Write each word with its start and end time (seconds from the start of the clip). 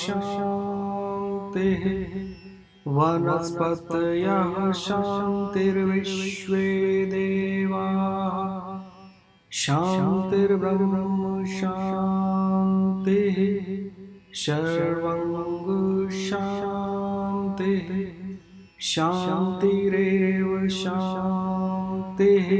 शान्तिः 0.00 1.84
वनस्पतयः 2.96 4.56
शान्तिर्विश्वे 4.84 6.66
देवाः 7.12 8.13
शान्तिर्ब्रह्म 9.62 11.44
शान्तिः 11.46 13.36
सर्वङ्गशान्तिः 14.44 15.10
शान्तिरेव 18.90 20.48
शान्तिः 20.78 22.50